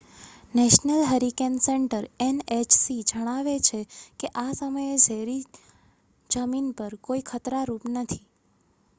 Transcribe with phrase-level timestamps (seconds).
[0.53, 2.05] national hurricane centre
[2.27, 3.81] nhc જણાવે છે
[4.19, 5.43] કે આ સમયે જેરી
[6.29, 8.23] જમીન પર કોઈ ખતરારૂપ નથી